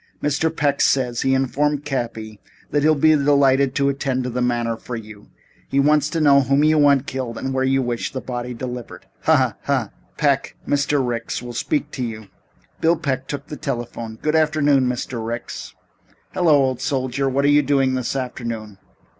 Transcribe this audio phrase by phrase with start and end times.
[0.19, 0.49] "Mr.
[0.49, 2.39] Peck says," he informed Cappy,
[2.71, 5.29] "that he'll be delighted to attend to the matter for you.
[5.69, 9.05] He wants to know whom you want killed and where you wish the body delivered.
[9.25, 9.53] Hah hah!
[9.65, 9.89] Hah!
[10.17, 11.07] Peck, Mr.
[11.07, 12.29] Ricks will speak to you."
[12.79, 14.17] Bill Peck took the telephone.
[14.19, 15.23] "Good afternoon, Mr.
[15.23, 15.75] Ricks."
[16.33, 17.29] "Hello, old soldier.
[17.29, 18.79] What are you doing this afternoon?"